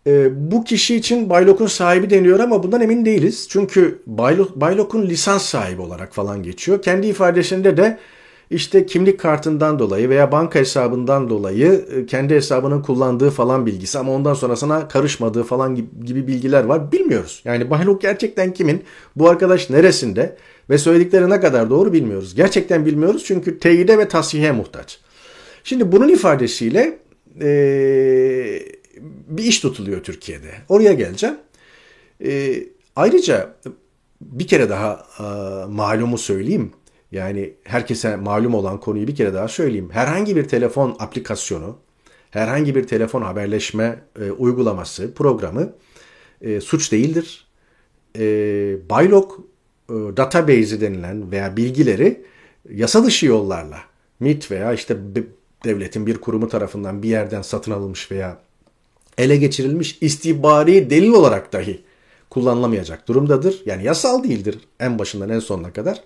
[0.07, 3.47] E, bu kişi için Baylok'un sahibi deniyor ama bundan emin değiliz.
[3.51, 4.03] Çünkü
[4.57, 6.83] Baylok'un lisans sahibi olarak falan geçiyor.
[6.83, 7.99] Kendi ifadesinde de
[8.51, 14.13] işte kimlik kartından dolayı veya banka hesabından dolayı e, kendi hesabının kullandığı falan bilgisi ama
[14.13, 16.93] ondan sonrasına karışmadığı falan gibi bilgiler var.
[16.93, 17.43] Bilmiyoruz.
[17.45, 18.85] Yani Bahluk gerçekten kimin?
[19.17, 20.37] Bu arkadaş neresinde?
[20.71, 22.35] Ve söyledikleri ne kadar doğru bilmiyoruz.
[22.35, 25.01] Gerçekten bilmiyoruz çünkü teyide ve tasihe muhtaç.
[25.65, 26.99] Şimdi bunun ifadesiyle
[27.41, 28.63] ee,
[29.29, 30.51] bir iş tutuluyor Türkiye'de.
[30.69, 31.37] Oraya geleceğim.
[32.25, 32.63] E,
[32.97, 33.55] ayrıca
[34.21, 35.23] bir kere daha e,
[35.67, 36.73] malumu söyleyeyim.
[37.17, 39.89] Yani herkese malum olan konuyu bir kere daha söyleyeyim.
[39.93, 41.77] Herhangi bir telefon aplikasyonu,
[42.31, 45.73] herhangi bir telefon haberleşme e, uygulaması, programı
[46.41, 47.47] e, suç değildir.
[48.19, 48.23] E,
[48.91, 49.33] Baylog
[49.91, 52.25] e, database'i denilen veya bilgileri
[52.71, 53.79] yasa dışı yollarla
[54.21, 54.97] MIT veya işte
[55.65, 58.39] devletin bir kurumu tarafından bir yerden satın alınmış veya
[59.19, 61.83] ele geçirilmiş istihbari delil olarak dahi
[62.31, 63.63] kullanılamayacak durumdadır.
[63.67, 66.03] Yani yasal değildir en başından en sonuna kadar.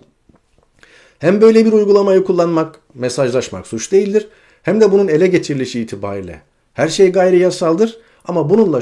[1.21, 4.27] Hem böyle bir uygulamayı kullanmak, mesajlaşmak suç değildir.
[4.63, 6.41] Hem de bunun ele geçirilişi itibariyle
[6.73, 8.79] Her şey gayri yasaldır ama bununla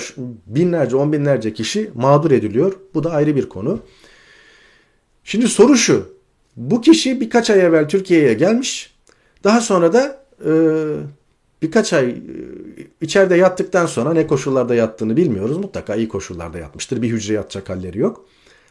[0.47, 2.73] binlerce, on binlerce kişi mağdur ediliyor.
[2.93, 3.80] Bu da ayrı bir konu.
[5.23, 6.13] Şimdi soru şu.
[6.56, 8.93] Bu kişi birkaç ay evvel Türkiye'ye gelmiş.
[9.43, 10.52] Daha sonra da e,
[11.62, 12.15] birkaç ay e,
[13.02, 15.58] içeride yattıktan sonra ne koşullarda yattığını bilmiyoruz.
[15.58, 17.02] Mutlaka iyi koşullarda yatmıştır.
[17.02, 18.25] Bir hücre yatacak halleri yok.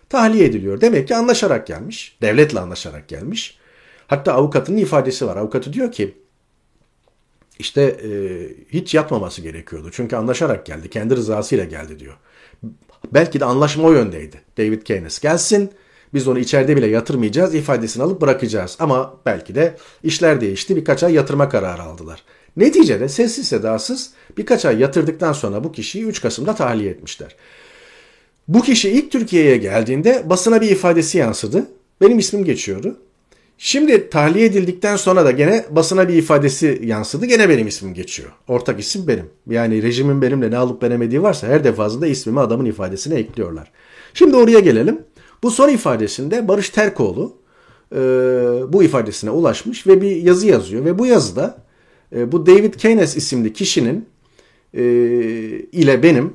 [0.09, 0.81] Tahliye ediliyor.
[0.81, 2.17] Demek ki anlaşarak gelmiş.
[2.23, 3.58] Devletle anlaşarak gelmiş.
[4.09, 5.37] Hatta avukatının ifadesi var.
[5.37, 6.15] Avukatı diyor ki
[7.59, 8.11] işte e,
[8.73, 9.91] hiç yatmaması gerekiyordu.
[9.93, 10.91] Çünkü anlaşarak geldi.
[10.91, 12.17] Kendi rızasıyla geldi diyor.
[13.13, 14.41] Belki de anlaşma o yöndeydi.
[14.59, 15.71] David Keynes gelsin.
[16.15, 17.55] Biz onu içeride bile yatırmayacağız.
[17.55, 18.77] ifadesini alıp bırakacağız.
[18.81, 20.77] Ama belki de işler değişti.
[20.77, 22.23] Birkaç ay yatırma kararı aldılar.
[22.57, 27.37] Neticede sessiz sedasız birkaç ay yatırdıktan sonra bu kişiyi 3 Kasım'da tahliye etmişler.
[28.49, 31.67] Bu kişi ilk Türkiye'ye geldiğinde basına bir ifadesi yansıdı.
[32.01, 32.97] Benim ismim geçiyordu.
[33.61, 37.27] Şimdi tahliye edildikten sonra da gene basına bir ifadesi yansıdı.
[37.27, 38.31] Gene benim ismim geçiyor.
[38.49, 39.27] Ortak isim benim.
[39.51, 43.71] Yani rejimin benimle ne alıp veremediği varsa her defasında ismimi adamın ifadesine ekliyorlar.
[44.15, 45.03] Şimdi oraya gelelim.
[45.43, 47.37] Bu son ifadesinde Barış Terkoğlu
[47.95, 47.99] e,
[48.69, 50.85] bu ifadesine ulaşmış ve bir yazı yazıyor.
[50.85, 51.59] Ve bu yazıda
[52.17, 54.09] e, bu David Keynes isimli kişinin
[54.75, 54.83] e,
[55.73, 56.33] ile benim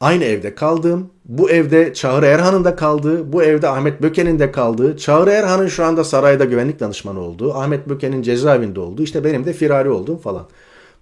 [0.00, 4.96] aynı evde kaldığım, bu evde Çağrı Erhan'ın da kaldığı, bu evde Ahmet Böke'nin de kaldığı,
[4.96, 9.52] Çağrı Erhan'ın şu anda sarayda güvenlik danışmanı olduğu, Ahmet Böke'nin cezaevinde olduğu, işte benim de
[9.52, 10.48] firari olduğum falan.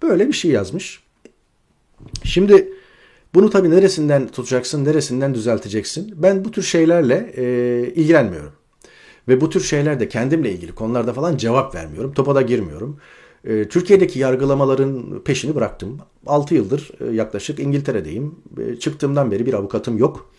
[0.01, 1.03] Böyle bir şey yazmış.
[2.23, 2.69] Şimdi
[3.33, 6.13] bunu tabii neresinden tutacaksın, neresinden düzelteceksin?
[6.15, 7.43] Ben bu tür şeylerle e,
[7.95, 8.51] ilgilenmiyorum.
[9.27, 12.13] Ve bu tür şeylerde kendimle ilgili konularda falan cevap vermiyorum.
[12.13, 12.99] Topa da girmiyorum.
[13.45, 15.97] E, Türkiye'deki yargılamaların peşini bıraktım.
[16.25, 18.35] 6 yıldır e, yaklaşık İngiltere'deyim.
[18.57, 20.29] E, çıktığımdan beri bir avukatım yok.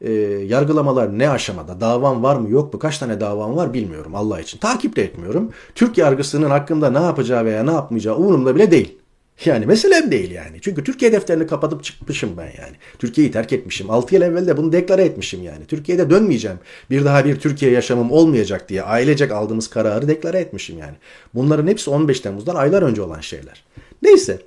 [0.00, 0.12] E,
[0.46, 1.80] yargılamalar ne aşamada?
[1.80, 2.78] Davam var mı yok mu?
[2.80, 4.58] Kaç tane davam var bilmiyorum Allah için.
[4.58, 5.50] Takip de etmiyorum.
[5.74, 8.99] Türk yargısının hakkında ne yapacağı veya ne yapmayacağı umurumda bile değil.
[9.44, 10.58] Yani meselem değil yani.
[10.60, 12.76] Çünkü Türkiye defterini kapatıp çıkmışım ben yani.
[12.98, 13.90] Türkiye'yi terk etmişim.
[13.90, 15.66] 6 yıl evvel de bunu deklare etmişim yani.
[15.66, 16.58] Türkiye'de dönmeyeceğim.
[16.90, 20.94] Bir daha bir Türkiye yaşamım olmayacak diye ailecek aldığımız kararı deklare etmişim yani.
[21.34, 23.64] Bunların hepsi 15 Temmuz'dan aylar önce olan şeyler.
[24.02, 24.38] Neyse.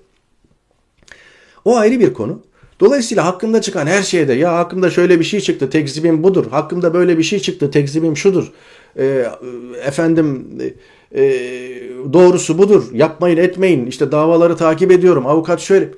[1.66, 2.42] O ayrı bir konu.
[2.80, 6.46] Dolayısıyla hakkında çıkan her şeyde ya hakkımda şöyle bir şey çıktı tekzibim budur.
[6.52, 8.52] Hakkımda böyle bir şey çıktı tekzibim şudur.
[8.98, 9.26] E,
[9.86, 10.74] efendim e,
[12.14, 12.84] doğrusu budur.
[12.94, 13.86] Yapmayın etmeyin.
[13.86, 15.28] İşte davaları takip ediyorum.
[15.28, 15.90] Avukat şöyle.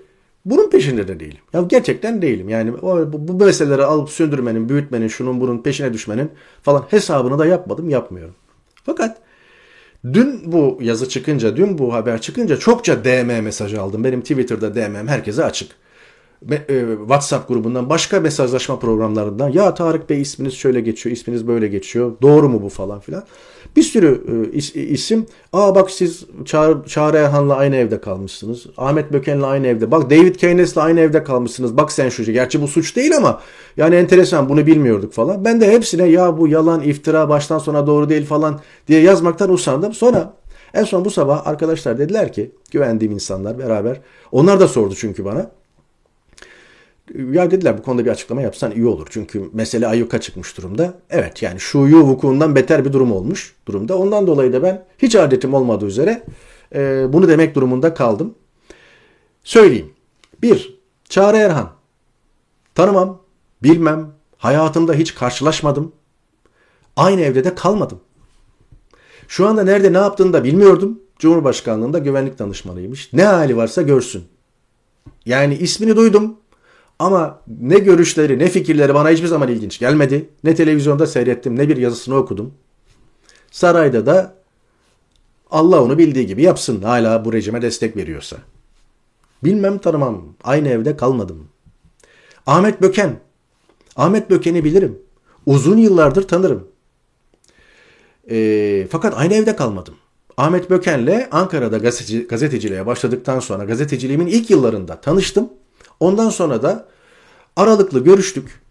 [0.46, 1.38] Bunun peşinde de değilim.
[1.54, 2.50] Ya gerçekten değilim.
[2.50, 6.32] Yani o, bu, bu meseleleri alıp söndürmenin, büyütmenin, şunun bunun peşine düşmenin
[6.64, 8.36] falan hesabını da yapmadım, yapmıyorum.
[8.84, 9.18] Fakat
[10.14, 14.04] dün bu yazı çıkınca, dün bu haber çıkınca çokça DM mesajı aldım.
[14.04, 15.72] Benim Twitter'da DM'm herkese açık.
[16.52, 22.12] E, WhatsApp grubundan başka mesajlaşma programlarından ya Tarık Bey isminiz şöyle geçiyor, isminiz böyle geçiyor.
[22.22, 23.24] Doğru mu bu falan filan.
[23.76, 24.24] Bir sürü
[24.76, 25.26] e, isim.
[25.54, 28.66] Aa bak siz Çağrı, Çağrı Erhan'la aynı evde kalmışsınız.
[28.78, 29.92] Ahmet Böken'le aynı evde.
[29.92, 31.78] Bak David Keynes'le aynı evde kalmışsınız.
[31.78, 32.24] Bak sen şu.
[32.24, 33.42] Gerçi bu suç değil ama
[33.78, 35.46] yani enteresan bunu bilmiyorduk falan.
[35.46, 39.94] Ben de hepsine ya bu yalan, iftira, baştan sona doğru değil falan diye yazmaktan usandım.
[39.94, 40.34] Sonra
[40.74, 44.02] en son bu sabah arkadaşlar dediler ki güvendiğim insanlar beraber.
[44.32, 45.52] Onlar da sordu çünkü bana.
[47.14, 49.08] Ya dediler bu konuda bir açıklama yapsan iyi olur.
[49.10, 50.94] Çünkü mesele ayyuka çıkmış durumda.
[51.10, 53.98] Evet yani şuyu vukuundan beter bir durum olmuş durumda.
[53.98, 56.24] Ondan dolayı da ben hiç adetim olmadığı üzere
[56.76, 58.36] e, bunu demek durumunda kaldım.
[59.44, 59.94] Söyleyeyim.
[60.42, 61.72] Bir, Çağrı Erhan.
[62.76, 63.22] Tanımam,
[63.64, 65.92] bilmem, hayatımda hiç karşılaşmadım.
[66.96, 68.00] Aynı evde de kalmadım.
[69.28, 71.00] Şu anda nerede ne yaptığını da bilmiyordum.
[71.20, 73.14] Cumhurbaşkanlığında güvenlik danışmanıymış.
[73.14, 74.24] Ne hali varsa görsün.
[75.26, 76.38] Yani ismini duydum.
[77.00, 80.30] Ama ne görüşleri ne fikirleri bana hiçbir zaman ilginç gelmedi.
[80.44, 82.54] Ne televizyonda seyrettim ne bir yazısını okudum.
[83.52, 84.36] Sarayda da
[85.52, 88.38] Allah onu bildiği gibi yapsın hala bu rejime destek veriyorsa.
[89.44, 90.26] Bilmem tanımam.
[90.44, 91.48] Aynı evde kalmadım.
[92.48, 93.20] Ahmet Böken.
[93.96, 95.00] Ahmet Böken'i bilirim.
[95.46, 96.68] Uzun yıllardır tanırım.
[98.30, 99.96] E, fakat aynı evde kalmadım.
[100.38, 105.50] Ahmet Böken'le Ankara'da gazeteci, gazeteciliğe başladıktan sonra gazeteciliğimin ilk yıllarında tanıştım.
[106.00, 106.88] Ondan sonra da
[107.56, 108.62] aralıklı görüştük.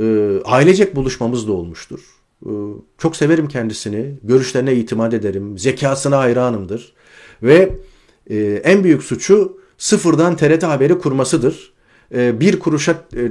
[0.00, 2.00] E, ailecek buluşmamız da olmuştur.
[2.46, 2.50] E,
[2.98, 4.18] çok severim kendisini.
[4.22, 5.58] Görüşlerine itimat ederim.
[5.58, 6.92] Zekasına hayranımdır.
[7.42, 7.78] Ve
[8.30, 11.72] e, en büyük suçu sıfırdan TRT haberi kurmasıdır.
[12.14, 13.30] E, bir kuruşa e, e,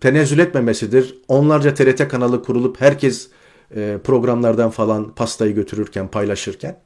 [0.00, 1.14] tenezzül etmemesidir.
[1.28, 3.28] Onlarca TRT kanalı kurulup herkes
[4.04, 6.80] programlardan falan pastayı götürürken, paylaşırken.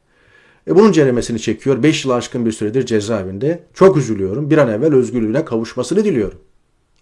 [0.68, 1.82] E bunun ceremesini çekiyor.
[1.82, 3.64] 5 yıl aşkın bir süredir cezaevinde.
[3.74, 4.50] Çok üzülüyorum.
[4.50, 6.38] Bir an evvel özgürlüğüne kavuşmasını diliyorum.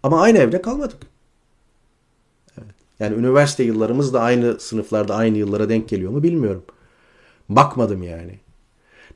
[0.03, 0.99] Ama aynı evde kalmadık.
[2.59, 2.75] Evet.
[2.99, 6.62] Yani üniversite yıllarımız da aynı sınıflarda aynı yıllara denk geliyor mu bilmiyorum.
[7.49, 8.38] Bakmadım yani.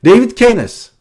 [0.05, 0.91] David Keynes.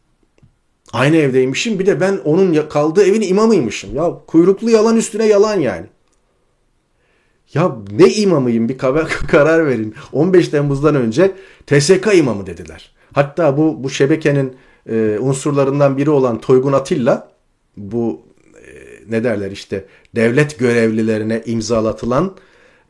[0.92, 3.96] Aynı evdeymişim bir de ben onun kaldığı evin imamıymışım.
[3.96, 5.86] Ya kuyruklu yalan üstüne yalan yani.
[7.54, 8.78] Ya ne imamıyım bir
[9.28, 9.94] karar verin.
[10.12, 11.34] 15 Temmuz'dan önce
[11.66, 12.94] TSK imamı dediler.
[13.14, 14.56] Hatta bu bu şebekenin
[14.88, 17.28] e, unsurlarından biri olan Toygun Atilla
[17.76, 18.22] bu
[18.66, 18.70] e,
[19.08, 22.36] ne derler işte devlet görevlilerine imzalatılan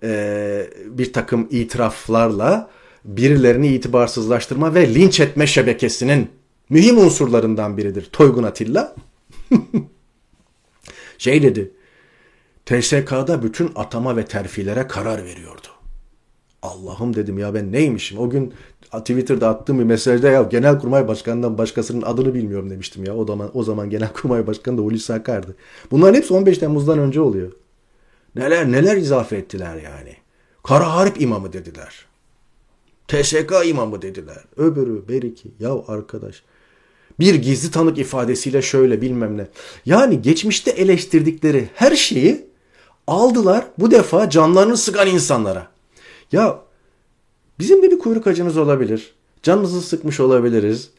[0.02, 2.70] e, bir takım itiraflarla
[3.04, 6.28] birilerini itibarsızlaştırma ve linç etme şebekesinin
[6.70, 8.94] mühim unsurlarından biridir Toygun Atilla.
[11.18, 11.70] şey dedi,
[12.66, 15.68] TSK'da bütün atama ve terfilere karar veriyordu.
[16.62, 18.18] Allah'ım dedim ya ben neymişim?
[18.18, 18.54] O gün
[19.00, 23.16] Twitter'da attığım bir mesajda ya Genelkurmay Başkanı'ndan başkasının adını bilmiyorum demiştim ya.
[23.16, 25.56] O zaman o zaman Genelkurmay Başkanı da Hulusi Akar'dı.
[25.90, 27.52] Bunların hepsi 15 Temmuz'dan önce oluyor.
[28.34, 30.16] Neler neler izafe ettiler yani.
[30.62, 32.06] Kara Harp imamı dediler.
[33.08, 34.44] TSK imamı dediler.
[34.56, 35.48] Öbürü beriki.
[35.60, 36.42] Ya arkadaş.
[37.20, 39.46] Bir gizli tanık ifadesiyle şöyle bilmem ne.
[39.86, 42.46] Yani geçmişte eleştirdikleri her şeyi
[43.06, 45.68] aldılar bu defa canlarını sıkan insanlara.
[46.32, 46.58] Ya
[47.58, 49.14] bizim de bir kuyruk acımız olabilir.
[49.42, 50.90] Canımızı sıkmış olabiliriz.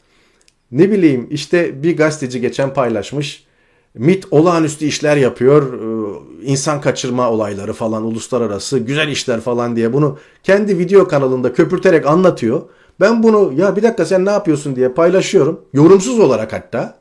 [0.72, 3.46] Ne bileyim işte bir gazeteci geçen paylaşmış.
[3.94, 5.72] MIT olağanüstü işler yapıyor.
[5.72, 12.06] Ee, insan kaçırma olayları falan uluslararası güzel işler falan diye bunu kendi video kanalında köpürterek
[12.06, 12.62] anlatıyor.
[13.00, 15.60] Ben bunu ya bir dakika sen ne yapıyorsun diye paylaşıyorum.
[15.72, 16.98] Yorumsuz olarak hatta.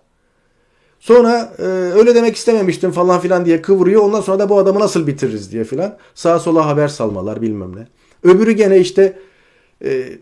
[0.99, 1.63] Sonra e,
[1.95, 4.01] öyle demek istememiştim falan filan diye kıvırıyor.
[4.01, 5.97] Ondan sonra da bu adamı nasıl bitiririz diye filan.
[6.15, 7.87] Sağa sola haber salmalar bilmem ne.
[8.23, 9.19] Öbürü gene işte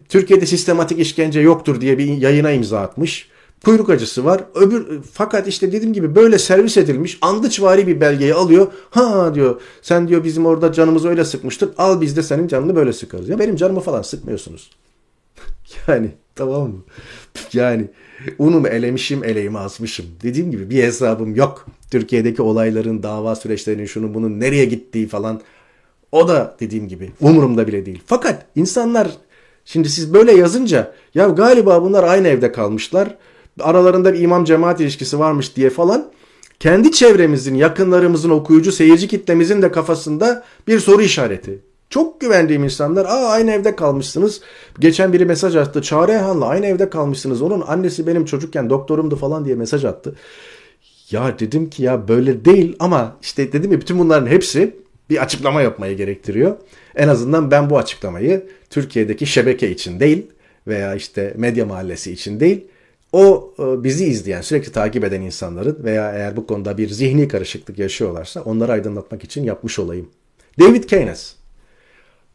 [0.10, 3.28] Türkiye'de sistematik işkence yoktur diye bir yayına imza atmış.
[3.66, 4.44] Kuyruk acısı var.
[4.56, 8.68] Öbür fakat işte dediğim gibi böyle servis edilmiş andıçvari bir belgeyi alıyor.
[8.89, 11.74] Ha diyor sen diyor bizim orada canımızı öyle sıkmıştık.
[11.78, 13.30] Al biz de senin canını böyle sıkarız.
[13.30, 14.72] Ya benim canımı falan sıkmıyorsunuz.
[15.88, 16.84] yani tamam mı?
[17.54, 17.89] Yani
[18.39, 20.06] unumu elemişim eleğimi asmışım.
[20.24, 21.66] Dediğim gibi bir hesabım yok.
[21.92, 25.42] Türkiye'deki olayların, dava süreçlerinin şunu bunun nereye gittiği falan.
[26.12, 28.02] O da dediğim gibi umurumda bile değil.
[28.06, 29.12] Fakat insanlar
[29.65, 33.17] şimdi siz böyle yazınca ya galiba bunlar aynı evde kalmışlar
[33.60, 36.12] aralarında bir imam cemaat ilişkisi varmış diye falan
[36.60, 41.60] kendi çevremizin, yakınlarımızın, okuyucu, seyirci kitlemizin de kafasında bir soru işareti.
[41.89, 44.41] Çok güvendiğim insanlar, aa aynı evde kalmışsınız.
[44.80, 45.82] Geçen biri mesaj attı.
[45.82, 47.41] Çağrı Erhan'la aynı evde kalmışsınız.
[47.41, 50.15] Onun annesi benim çocukken doktorumdu falan diye mesaj attı.
[51.12, 54.76] Ya dedim ki ya böyle değil ama işte dedim ya bütün bunların hepsi
[55.10, 56.58] bir açıklama yapmayı gerektiriyor.
[56.96, 60.28] En azından ben bu açıklamayı Türkiye'deki şebeke için değil
[60.68, 62.68] veya işte medya mahallesi için değil
[63.14, 67.80] o e, bizi izleyen, sürekli takip eden insanların veya eğer bu konuda bir zihni karışıklık
[67.80, 70.10] yaşıyorlarsa onları aydınlatmak için yapmış olayım.
[70.60, 71.36] David Keynes.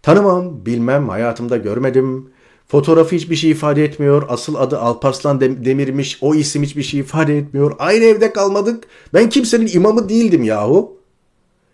[0.03, 2.31] Tanımam, bilmem, hayatımda görmedim.
[2.69, 4.27] Fotoğrafı hiçbir şey ifade etmiyor.
[4.29, 6.19] Asıl adı Alparslan Demir'miş.
[6.21, 7.77] O isim hiçbir şey ifade etmiyor.
[7.79, 8.85] Aynı evde kalmadık.
[9.15, 10.97] Ben kimsenin imamı değildim yahu.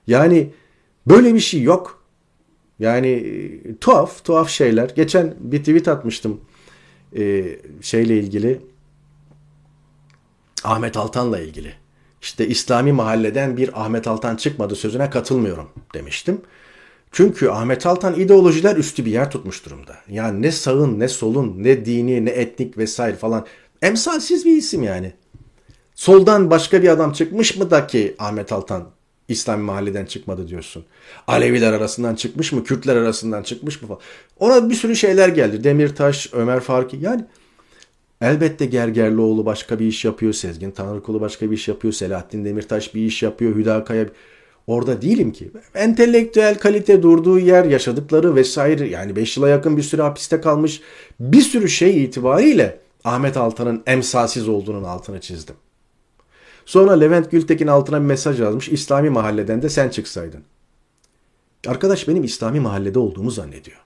[0.07, 0.51] Yani
[1.07, 2.04] böyle bir şey yok.
[2.79, 4.93] Yani e, tuhaf, tuhaf şeyler.
[4.97, 6.41] Geçen bir tweet atmıştım
[7.17, 7.45] e,
[7.81, 8.61] şeyle ilgili
[10.65, 11.75] Ahmet Altan'la ilgili.
[12.23, 16.41] İşte İslami mahalleden bir Ahmet Altan çıkmadı sözüne katılmıyorum demiştim.
[17.13, 19.97] Çünkü Ahmet Altan ideolojiler üstü bir yer tutmuş durumda.
[20.09, 23.47] Yani ne sağın ne solun ne dini ne etnik vesaire falan
[23.83, 25.13] emsalsiz bir isim yani.
[25.95, 28.91] Soldan başka bir adam çıkmış mı da ki Ahmet Altan
[29.29, 30.85] İslami mahalleden çıkmadı diyorsun.
[31.27, 32.65] Aleviler arasından çıkmış mı?
[32.65, 34.01] Kürtler arasından çıkmış mı falan.
[34.39, 35.65] Ona bir sürü şeyler geldi.
[35.65, 37.25] Demirtaş, Ömer Farki yani
[38.21, 40.33] Elbette Gergerlioğlu başka bir iş yapıyor.
[40.33, 41.93] Sezgin Tanrıkulu başka bir iş yapıyor.
[41.95, 43.57] Selahattin Demirtaş bir iş yapıyor.
[43.57, 44.07] Hüdakaya
[44.67, 45.51] orada değilim ki.
[45.75, 50.81] Entelektüel kalite durduğu yer, yaşadıkları vesaire yani 5 yıla yakın bir süre hapiste kalmış
[51.21, 55.55] bir sürü şey itibariyle Ahmet Altan'ın emsalsiz olduğunun altını çizdim.
[56.67, 58.69] Sonra Levent Gültekin altına bir mesaj yazmış.
[58.69, 60.43] İslami mahalleden de sen çıksaydın.
[61.67, 63.79] Arkadaş benim İslami mahallede olduğumu zannediyor.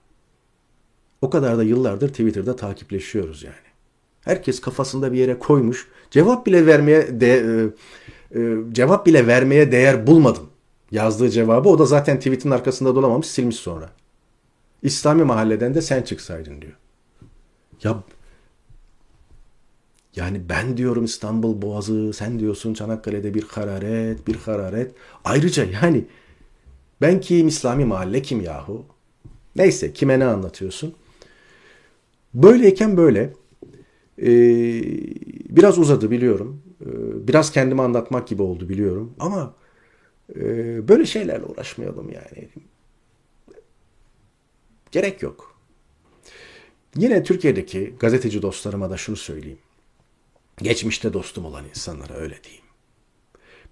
[1.22, 3.54] O kadar da yıllardır Twitter'da takipleşiyoruz yani.
[4.20, 5.88] Herkes kafasında bir yere koymuş.
[6.10, 7.36] Cevap bile vermeye de,
[8.34, 10.50] e, e, cevap bile vermeye değer bulmadım.
[10.90, 13.90] Yazdığı cevabı o da zaten tweetin arkasında dolamamış silmiş sonra.
[14.82, 16.76] İslami mahalleden de sen çıksaydın diyor.
[17.82, 18.02] Ya
[20.18, 24.94] yani ben diyorum İstanbul Boğazı, sen diyorsun Çanakkale'de bir hararet, bir hararet.
[25.24, 26.04] Ayrıca yani
[27.00, 28.86] ben kim, İslami mahalle kim yahu?
[29.56, 30.94] Neyse kime ne anlatıyorsun?
[32.34, 33.32] Böyleyken böyle
[34.22, 34.82] ee,
[35.48, 36.62] biraz uzadı biliyorum.
[36.82, 36.86] Ee,
[37.28, 39.14] biraz kendimi anlatmak gibi oldu biliyorum.
[39.18, 39.54] Ama
[40.36, 40.44] e,
[40.88, 42.48] böyle şeylerle uğraşmayalım yani.
[44.92, 45.58] Gerek yok.
[46.96, 49.58] Yine Türkiye'deki gazeteci dostlarıma da şunu söyleyeyim.
[50.62, 52.64] Geçmişte dostum olan insanlara öyle diyeyim.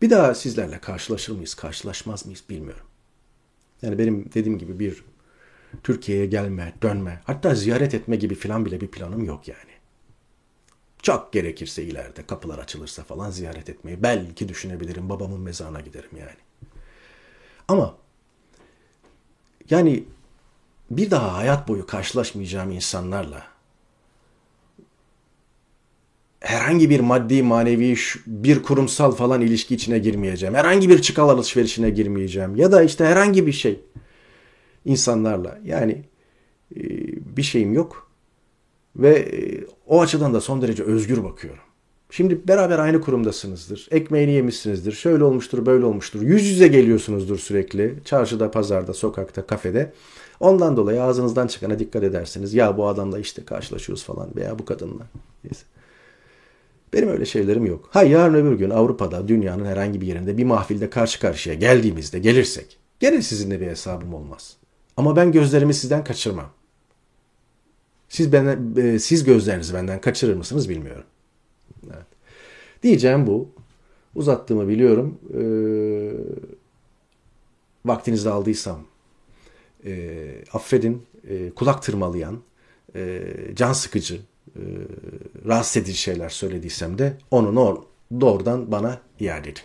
[0.02, 2.86] Bir daha sizlerle karşılaşır mıyız, karşılaşmaz mıyız bilmiyorum.
[3.82, 5.04] Yani benim dediğim gibi bir
[5.82, 9.76] Türkiye'ye gelme, dönme, hatta ziyaret etme gibi filan bile bir planım yok yani.
[11.02, 15.08] Çok gerekirse ileride kapılar açılırsa falan ziyaret etmeyi belki düşünebilirim.
[15.08, 16.36] Babamın mezarına giderim yani.
[17.68, 17.96] Ama
[19.70, 20.04] yani
[20.90, 23.55] bir daha hayat boyu karşılaşmayacağım insanlarla
[26.46, 30.54] herhangi bir maddi manevi bir kurumsal falan ilişki içine girmeyeceğim.
[30.54, 32.56] Herhangi bir çıkal alışverişine girmeyeceğim.
[32.56, 33.80] Ya da işte herhangi bir şey
[34.84, 36.02] insanlarla yani
[36.76, 36.80] e,
[37.36, 38.10] bir şeyim yok
[38.96, 41.62] ve e, o açıdan da son derece özgür bakıyorum.
[42.10, 43.88] Şimdi beraber aynı kurumdasınızdır.
[43.90, 44.92] Ekmeğini yemişsinizdir.
[44.92, 46.22] Şöyle olmuştur, böyle olmuştur.
[46.22, 47.94] Yüz yüze geliyorsunuzdur sürekli.
[48.04, 49.92] Çarşıda, pazarda, sokakta, kafede.
[50.40, 52.54] Ondan dolayı ağzınızdan çıkana dikkat edersiniz.
[52.54, 55.06] Ya bu adamla işte karşılaşıyoruz falan veya bu kadınla.
[55.44, 55.66] Neyse.
[56.92, 57.88] Benim öyle şeylerim yok.
[57.90, 62.78] Ha yarın öbür gün Avrupa'da, dünyanın herhangi bir yerinde bir mahfilde karşı karşıya geldiğimizde, gelirsek
[63.00, 64.56] gene sizinle bir hesabım olmaz.
[64.96, 66.50] Ama ben gözlerimi sizden kaçırmam.
[68.08, 71.04] Siz, ben, e, siz gözlerinizi benden kaçırır mısınız bilmiyorum.
[71.86, 72.06] Evet.
[72.82, 73.48] Diyeceğim bu.
[74.14, 75.18] Uzattığımı biliyorum.
[75.34, 75.42] E,
[77.84, 78.84] vaktinizi aldıysam
[79.84, 81.02] e, affedin.
[81.28, 82.40] E, kulak tırmalayan,
[82.94, 83.22] e,
[83.54, 84.20] can sıkıcı,
[84.54, 84.62] e,
[85.46, 87.86] rahatsız edici şeyler söylediysem de onu
[88.20, 89.62] doğrudan bana iade edin.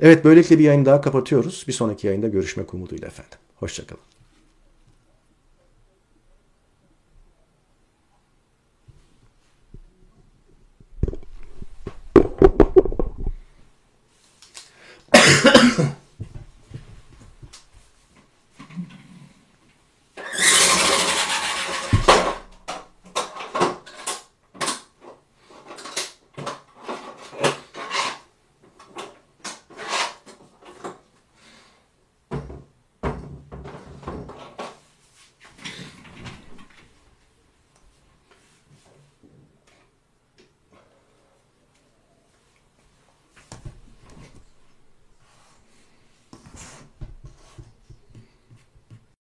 [0.00, 1.64] Evet böylelikle bir yayın daha kapatıyoruz.
[1.68, 3.38] Bir sonraki yayında görüşmek umuduyla efendim.
[3.56, 4.07] Hoşçakalın.